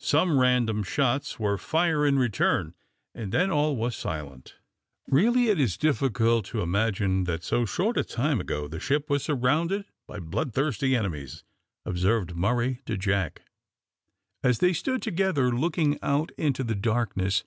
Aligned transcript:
Some 0.00 0.40
random 0.40 0.82
shots 0.82 1.38
were 1.38 1.56
fire 1.56 2.04
in 2.04 2.18
return, 2.18 2.74
and 3.14 3.30
then 3.30 3.48
all 3.48 3.76
was 3.76 3.94
silent. 3.94 4.56
"Really 5.06 5.50
it 5.50 5.60
is 5.60 5.76
difficult 5.76 6.46
to 6.46 6.66
believe 6.66 7.26
that 7.26 7.44
so 7.44 7.64
short 7.64 7.96
a 7.96 8.02
time 8.02 8.40
ago 8.40 8.66
the 8.66 8.80
ship 8.80 9.08
was 9.08 9.22
surrounded 9.22 9.84
by 10.08 10.18
bloodthirsty 10.18 10.96
enemies," 10.96 11.44
observed 11.84 12.34
Murray 12.34 12.80
to 12.86 12.96
Jack, 12.96 13.42
as 14.42 14.58
they 14.58 14.72
stood 14.72 15.00
together 15.00 15.52
looking 15.52 15.96
out 16.02 16.32
into 16.36 16.64
the 16.64 16.74
darkness. 16.74 17.44